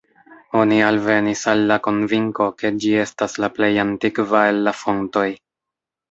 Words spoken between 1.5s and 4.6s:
al la konvinko ke ĝi estas la plej antikva